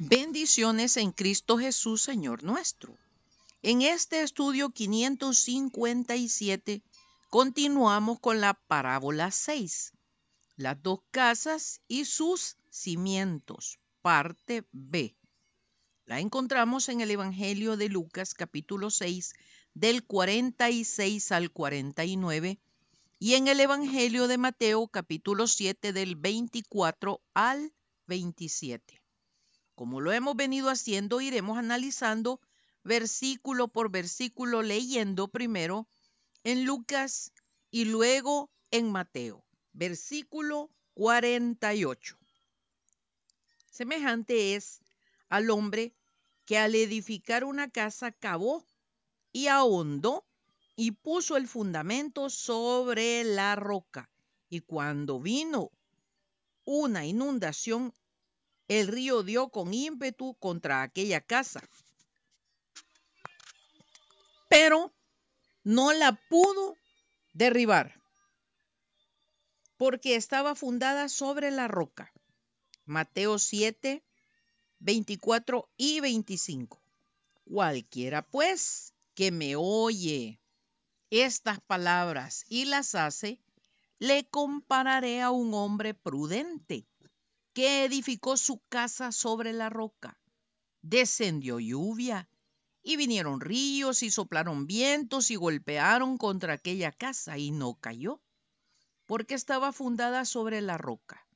[0.00, 2.96] Bendiciones en Cristo Jesús, Señor nuestro.
[3.62, 6.82] En este estudio 557
[7.30, 9.94] continuamos con la parábola 6,
[10.54, 15.16] las dos casas y sus cimientos, parte B.
[16.06, 19.34] La encontramos en el Evangelio de Lucas capítulo 6
[19.74, 22.60] del 46 al 49
[23.18, 27.72] y en el Evangelio de Mateo capítulo 7 del 24 al
[28.06, 29.07] 27.
[29.78, 32.40] Como lo hemos venido haciendo, iremos analizando
[32.82, 35.86] versículo por versículo, leyendo primero
[36.42, 37.32] en Lucas
[37.70, 39.44] y luego en Mateo.
[39.72, 42.18] Versículo 48.
[43.70, 44.80] Semejante es
[45.28, 45.94] al hombre
[46.44, 48.64] que al edificar una casa cavó
[49.30, 50.26] y ahondó
[50.74, 54.10] y puso el fundamento sobre la roca.
[54.48, 55.70] Y cuando vino
[56.64, 57.94] una inundación,
[58.68, 61.62] el río dio con ímpetu contra aquella casa,
[64.48, 64.92] pero
[65.64, 66.76] no la pudo
[67.32, 68.00] derribar,
[69.78, 72.12] porque estaba fundada sobre la roca.
[72.84, 74.02] Mateo 7,
[74.80, 76.80] 24 y 25.
[77.44, 80.40] Cualquiera pues que me oye
[81.10, 83.40] estas palabras y las hace,
[83.98, 86.86] le compararé a un hombre prudente
[87.58, 90.16] que edificó su casa sobre la roca.
[90.80, 92.28] Descendió lluvia
[92.84, 98.22] y vinieron ríos y soplaron vientos y golpearon contra aquella casa y no cayó,
[99.06, 101.26] porque estaba fundada sobre la roca.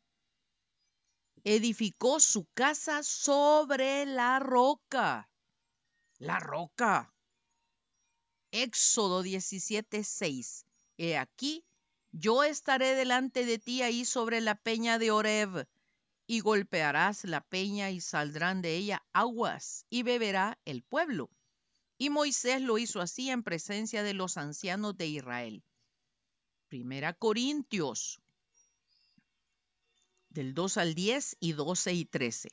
[1.42, 5.28] Edificó su casa sobre la roca.
[6.18, 7.12] La roca.
[8.52, 10.66] Éxodo 17:6.
[10.98, 11.66] He aquí,
[12.12, 15.66] yo estaré delante de ti ahí sobre la peña de Oreb
[16.32, 21.28] y golpearás la peña y saldrán de ella aguas y beberá el pueblo.
[21.98, 25.62] Y Moisés lo hizo así en presencia de los ancianos de Israel.
[26.68, 28.18] Primera Corintios
[30.30, 32.48] del 2 al 10 y 12 y 13.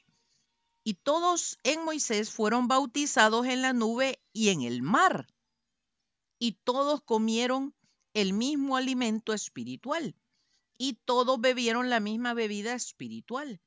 [0.84, 5.26] Y todos en Moisés fueron bautizados en la nube y en el mar.
[6.38, 7.74] Y todos comieron
[8.14, 10.18] el mismo alimento espiritual.
[10.78, 13.62] Y todos bebieron la misma bebida espiritual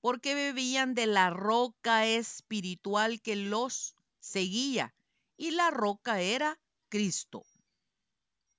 [0.00, 4.94] porque bebían de la roca espiritual que los seguía,
[5.36, 7.44] y la roca era Cristo.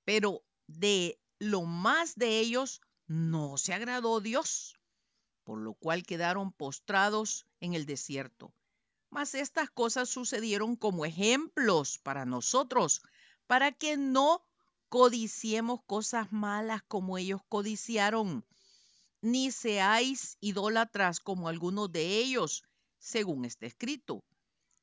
[0.04, 4.78] Pero de lo más de ellos no se agradó Dios,
[5.44, 8.52] por lo cual quedaron postrados en el desierto.
[9.10, 13.02] Mas estas cosas sucedieron como ejemplos para nosotros,
[13.46, 14.44] para que no
[14.88, 18.44] codiciemos cosas malas como ellos codiciaron
[19.22, 22.62] ni seáis idólatras como algunos de ellos,
[22.98, 24.24] según está escrito.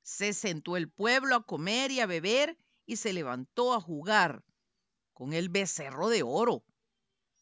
[0.03, 4.43] Se sentó el pueblo a comer y a beber y se levantó a jugar
[5.13, 6.63] con el becerro de oro.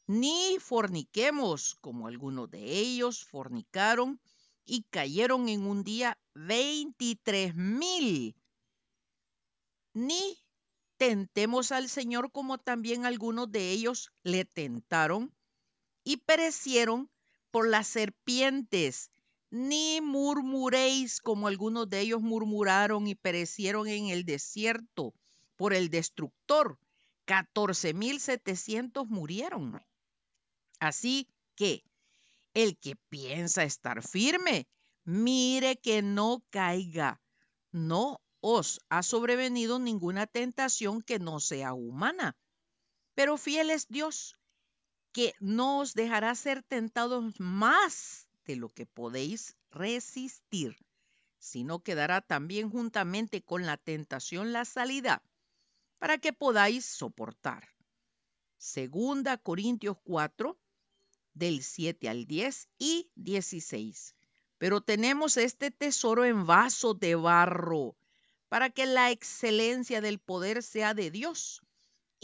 [0.07, 4.19] Ni forniquemos como algunos de ellos fornicaron
[4.65, 8.35] y cayeron en un día veintitrés mil.
[9.93, 10.39] Ni
[10.97, 15.33] tentemos al Señor como también algunos de ellos le tentaron
[16.05, 17.09] y perecieron
[17.51, 19.11] por las serpientes.
[19.49, 25.13] Ni murmuréis como algunos de ellos murmuraron y perecieron en el desierto
[25.57, 26.79] por el destructor.
[27.25, 29.81] Catorce mil setecientos murieron.
[30.79, 31.83] Así que
[32.53, 34.67] el que piensa estar firme,
[35.03, 37.21] mire que no caiga.
[37.71, 42.37] No os ha sobrevenido ninguna tentación que no sea humana.
[43.15, 44.37] Pero fiel es Dios,
[45.15, 50.75] que no os dejará ser tentados más de lo que podéis resistir,
[51.39, 55.23] sino que dará también juntamente con la tentación la salida
[55.99, 57.69] para que podáis soportar.
[58.57, 60.59] Segunda Corintios 4,
[61.33, 64.15] del 7 al 10 y 16.
[64.57, 67.95] Pero tenemos este tesoro en vaso de barro,
[68.49, 71.61] para que la excelencia del poder sea de Dios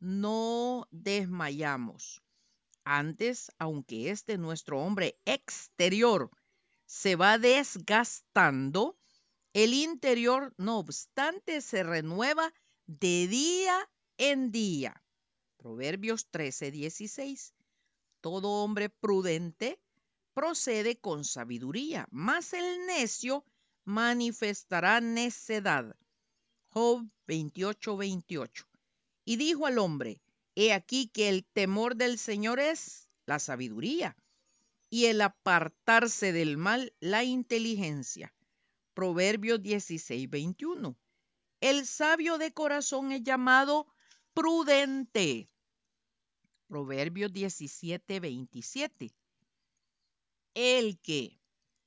[0.00, 2.22] no desmayamos.
[2.84, 6.30] Antes, aunque este nuestro hombre exterior
[6.86, 8.96] se va desgastando,
[9.52, 12.52] El interior, no obstante, se renueva
[12.86, 15.02] de día en día.
[15.56, 17.54] Proverbios 13, 16.
[18.20, 19.80] Todo hombre prudente
[20.34, 23.44] procede con sabiduría, mas el necio
[23.84, 25.96] manifestará necedad.
[26.68, 28.68] Job 28, 28.
[29.26, 30.22] Y dijo al hombre,
[30.54, 34.16] he aquí que el temor del Señor es la sabiduría
[34.88, 38.32] y el apartarse del mal la inteligencia.
[38.94, 40.96] Proverbios 16, 21.
[41.60, 43.88] El sabio de corazón es llamado
[44.32, 45.50] prudente.
[46.68, 49.12] Proverbios 17, 27.
[50.54, 51.40] El que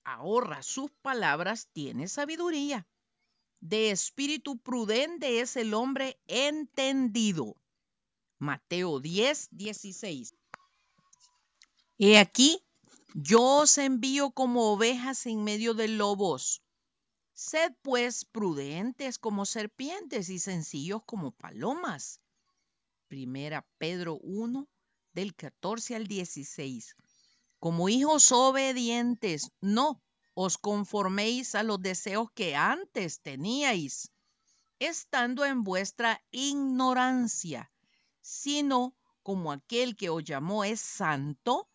[0.03, 2.85] ahorra sus palabras tiene sabiduría.
[3.61, 7.55] De espíritu prudente es el hombre entendido.
[8.37, 10.33] Mateo 10, 16.
[11.97, 12.63] He aquí,
[13.13, 16.61] yo os envío como ovejas en medio de lobos.
[17.33, 22.21] Sed pues prudentes como serpientes y sencillos como palomas.
[23.09, 24.69] Primera Pedro 1
[25.13, 26.95] del 14 al 16.
[27.59, 30.01] Como hijos obedientes, no
[30.45, 34.09] os conforméis a los deseos que antes teníais,
[34.79, 37.69] estando en vuestra ignorancia,
[38.21, 41.67] sino como aquel que os llamó es santo,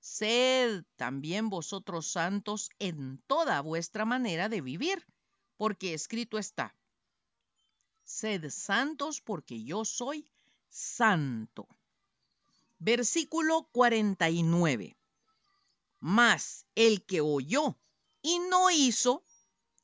[0.00, 5.06] Sed también vosotros santos en toda vuestra manera de vivir,
[5.56, 6.74] porque escrito está,
[8.02, 10.28] sed santos porque yo soy
[10.68, 11.68] santo.
[12.80, 14.96] Versículo 49.
[16.00, 17.76] Mas el que oyó
[18.22, 19.24] y no hizo,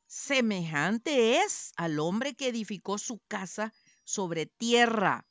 [0.06, 3.73] semejante es al hombre que edificó su casa
[4.05, 5.27] sobre tierra,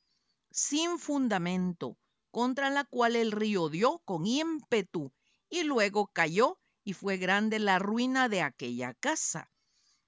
[0.50, 1.98] sin fundamento,
[2.30, 5.12] contra la cual el río dio con ímpetu
[5.48, 9.50] y luego cayó y fue grande la ruina de aquella casa.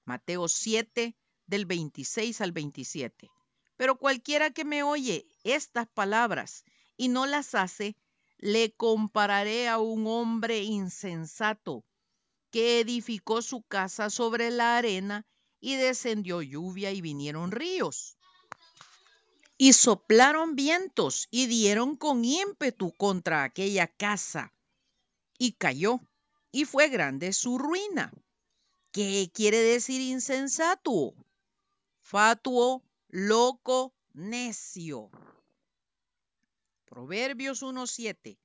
[0.05, 1.17] Mateo 7
[1.47, 3.31] del 26 al 27.
[3.77, 6.65] Pero cualquiera que me oye estas palabras
[6.97, 7.97] y no las hace,
[8.39, 11.85] le compararé a un hombre insensato
[12.51, 15.27] que edificó su casa sobre la arena
[15.61, 18.19] y descendió lluvia y vinieron ríos
[19.59, 24.55] y soplaron vientos y dieron con ímpetu contra aquella casa
[25.37, 26.01] y cayó
[26.53, 28.13] y fue grande su ruina.
[28.93, 31.13] ¿Qué quiere decir insensato?
[32.01, 35.11] Fatuo, loco, necio.
[36.85, 38.39] Proverbios 1.7.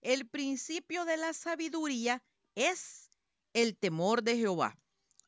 [0.00, 2.22] El principio de la sabiduría
[2.54, 3.03] es
[3.54, 4.76] el temor de Jehová.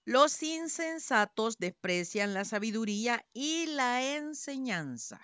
[0.04, 5.20] Los insensatos desprecian la sabiduría y la enseñanza.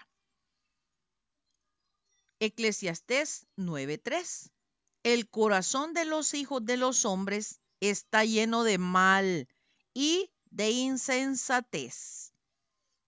[2.41, 4.51] Eclesiastés 9:3.
[5.03, 9.49] El corazón de los hijos de los hombres está lleno de mal
[9.95, 12.33] y de insensatez.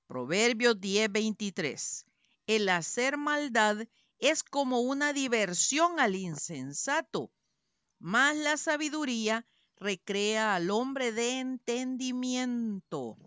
[0.06, 2.05] Proverbios 10:23.
[2.46, 3.87] El hacer maldad
[4.19, 7.32] es como una diversión al insensato,
[7.99, 9.46] mas la sabiduría
[9.84, 13.19] recrea al hombre de entendimiento.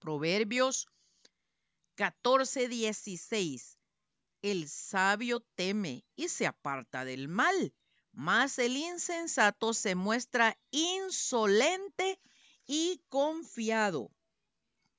[0.00, 0.88] Proverbios
[1.94, 3.78] 14, 16.
[4.42, 7.72] El sabio teme y se aparta del mal,
[8.10, 12.18] mas el insensato se muestra insolente
[12.66, 14.10] y confiado.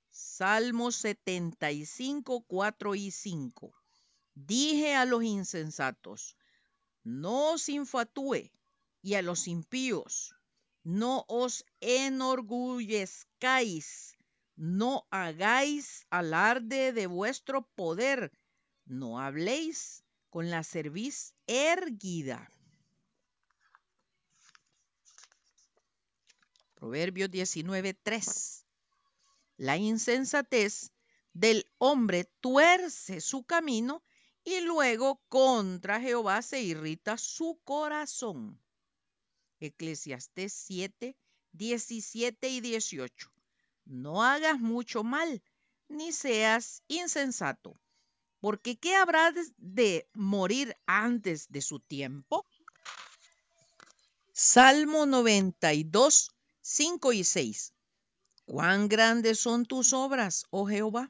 [0.09, 3.75] Salmos 75, 4 y 5.
[4.35, 6.37] Dije a los insensatos,
[7.03, 8.53] no os infatúe
[9.03, 10.33] y a los impíos.
[10.83, 14.17] No os enorgullezcáis,
[14.55, 18.31] no hagáis alarde de vuestro poder,
[18.85, 22.49] no habléis con la cerviz erguida.
[26.75, 28.63] Proverbios 19:3.
[29.57, 30.91] La insensatez
[31.33, 34.03] del hombre tuerce su camino
[34.43, 38.62] y luego contra Jehová se irrita su corazón.
[39.63, 41.15] Eclesiastés 7,
[41.53, 43.31] 17 y 18.
[43.85, 45.41] No hagas mucho mal,
[45.87, 47.79] ni seas insensato,
[48.39, 52.45] porque ¿qué habrá de morir antes de su tiempo?
[54.33, 57.73] Salmo 92, 5 y 6.
[58.45, 61.09] Cuán grandes son tus obras, oh Jehová.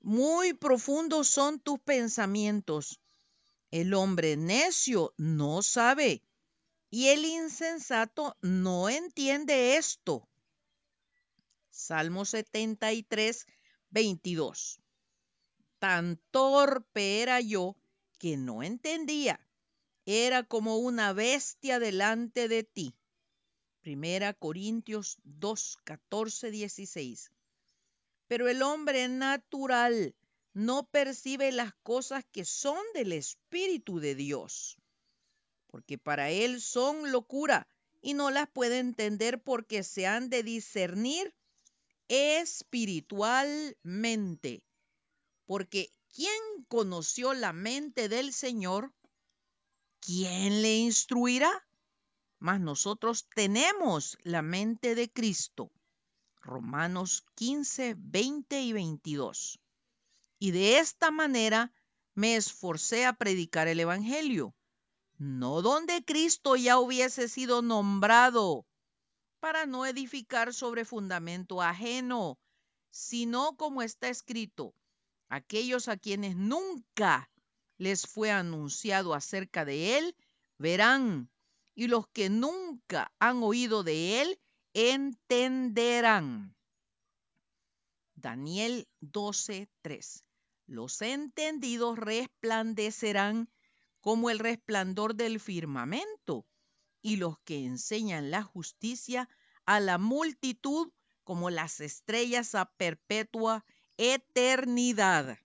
[0.00, 3.00] Muy profundos son tus pensamientos.
[3.70, 6.22] El hombre necio no sabe
[6.96, 10.26] y el insensato no entiende esto.
[11.68, 13.46] Salmo 73,
[13.90, 14.80] 22.
[15.78, 17.76] Tan torpe era yo
[18.18, 19.46] que no entendía.
[20.06, 22.94] Era como una bestia delante de ti.
[23.82, 27.30] Primera Corintios 2, 14, 16.
[28.26, 30.14] Pero el hombre natural
[30.54, 34.78] no percibe las cosas que son del Espíritu de Dios,
[35.76, 37.68] porque para él son locura
[38.00, 41.34] y no las puede entender porque se han de discernir
[42.08, 44.64] espiritualmente.
[45.44, 46.32] Porque ¿quién
[46.68, 48.94] conoció la mente del Señor?
[50.00, 51.52] ¿Quién le instruirá?
[52.38, 55.70] Mas nosotros tenemos la mente de Cristo.
[56.40, 59.60] Romanos 15, 20 y 22.
[60.38, 61.74] Y de esta manera
[62.14, 64.55] me esforcé a predicar el Evangelio,
[65.18, 68.66] no donde Cristo ya hubiese sido nombrado,
[69.40, 72.38] para no edificar sobre fundamento ajeno,
[72.90, 74.74] sino como está escrito,
[75.28, 77.30] aquellos a quienes nunca
[77.78, 80.16] les fue anunciado acerca de él,
[80.58, 81.30] verán,
[81.74, 84.40] y los que nunca han oído de él,
[84.72, 86.54] entenderán.
[88.14, 90.24] Daniel 12:3.
[90.66, 93.48] Los entendidos resplandecerán
[94.06, 96.46] como el resplandor del firmamento,
[97.02, 99.28] y los que enseñan la justicia
[99.64, 100.92] a la multitud
[101.24, 103.64] como las estrellas a perpetua
[103.96, 105.40] eternidad.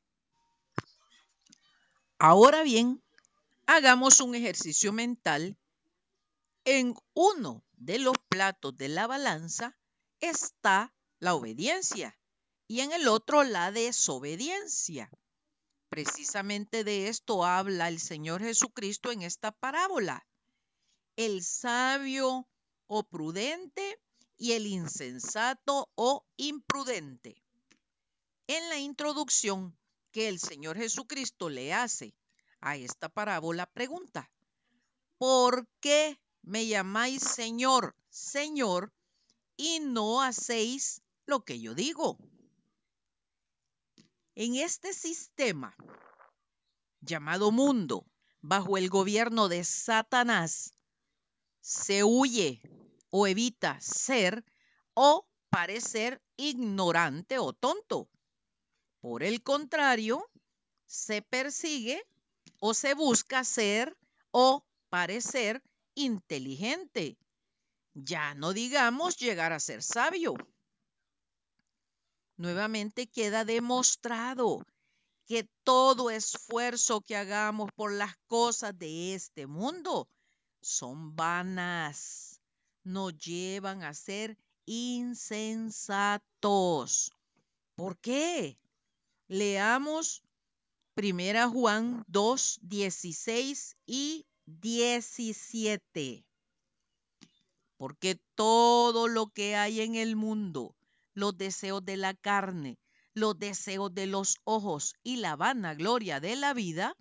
[2.19, 3.01] Ahora bien,
[3.65, 5.57] hagamos un ejercicio mental.
[6.63, 9.75] En uno de los platos de la balanza
[10.19, 12.15] está la obediencia
[12.67, 15.09] y en el otro la desobediencia.
[15.91, 20.25] Precisamente de esto habla el Señor Jesucristo en esta parábola.
[21.17, 22.47] El sabio
[22.87, 23.99] o prudente
[24.37, 27.43] y el insensato o imprudente.
[28.47, 29.77] En la introducción
[30.13, 32.15] que el Señor Jesucristo le hace
[32.61, 34.31] a esta parábola, pregunta,
[35.17, 38.93] ¿por qué me llamáis Señor, Señor,
[39.57, 42.17] y no hacéis lo que yo digo?
[44.35, 45.75] En este sistema
[47.01, 48.05] llamado mundo,
[48.39, 50.73] bajo el gobierno de Satanás,
[51.59, 52.61] se huye
[53.09, 54.45] o evita ser
[54.93, 58.09] o parecer ignorante o tonto.
[59.01, 60.29] Por el contrario,
[60.85, 62.01] se persigue
[62.59, 63.97] o se busca ser
[64.31, 65.61] o parecer
[65.93, 67.17] inteligente.
[67.93, 70.35] Ya no digamos llegar a ser sabio.
[72.41, 74.65] Nuevamente queda demostrado
[75.27, 80.09] que todo esfuerzo que hagamos por las cosas de este mundo
[80.59, 82.41] son vanas,
[82.83, 86.31] nos llevan a ser insensatos.
[87.75, 88.57] ¿Por qué?
[89.27, 90.23] Leamos
[90.95, 96.25] 1 Juan 2, 16 y 17.
[97.77, 100.75] Porque todo lo que hay en el mundo,
[101.13, 102.79] los deseos de la carne,
[103.13, 106.95] los deseos de los ojos y la vanagloria de la vida,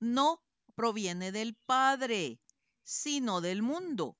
[0.00, 0.42] no
[0.74, 2.38] proviene del Padre,
[2.82, 4.16] sino del mundo.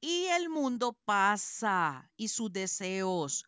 [0.00, 3.44] Y el mundo pasa y sus deseos,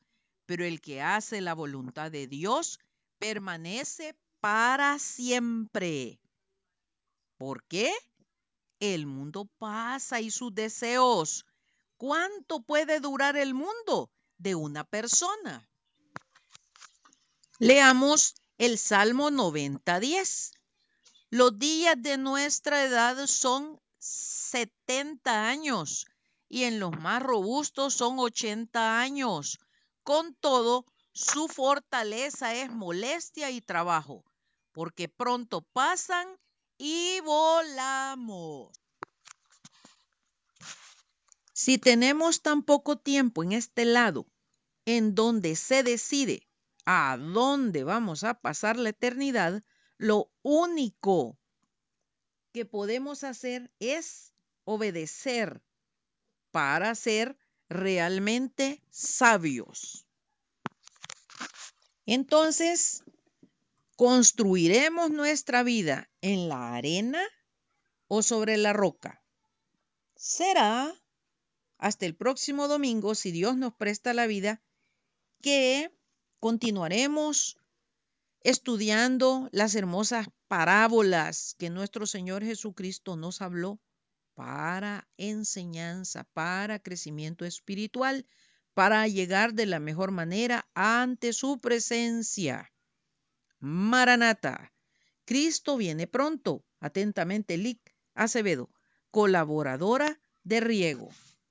[0.46, 2.78] pero el que hace la voluntad de Dios
[3.18, 6.18] permanece para siempre.
[7.36, 7.92] ¿Por qué?
[8.80, 11.44] El mundo pasa y sus deseos.
[11.96, 15.68] ¿Cuánto puede durar el mundo de una persona?
[17.58, 20.52] Leamos el Salmo 90.10.
[21.30, 26.06] Los días de nuestra edad son 70 años
[26.48, 29.58] y en los más robustos son 80 años.
[30.02, 34.24] Con todo, su fortaleza es molestia y trabajo,
[34.72, 36.28] porque pronto pasan
[36.78, 38.85] y volamos.
[41.58, 44.26] Si tenemos tan poco tiempo en este lado,
[44.84, 46.46] en donde se decide
[46.84, 49.64] a dónde vamos a pasar la eternidad,
[49.96, 51.38] lo único
[52.52, 54.34] que podemos hacer es
[54.64, 55.62] obedecer
[56.50, 57.38] para ser
[57.70, 60.04] realmente sabios.
[62.04, 63.02] Entonces,
[63.96, 67.22] ¿construiremos nuestra vida en la arena
[68.08, 69.22] o sobre la roca?
[70.16, 70.94] Será
[71.78, 74.62] hasta el próximo domingo, si Dios nos presta la vida,
[75.42, 75.90] que
[76.40, 77.58] continuaremos
[78.40, 83.80] estudiando las hermosas parábolas que nuestro Señor Jesucristo nos habló
[84.34, 88.26] para enseñanza, para crecimiento espiritual,
[88.74, 92.72] para llegar de la mejor manera ante su presencia.
[93.58, 94.72] Maranata,
[95.24, 96.62] Cristo viene pronto.
[96.78, 97.80] Atentamente, Lic
[98.14, 98.70] Acevedo,
[99.10, 101.08] colaboradora de Riego.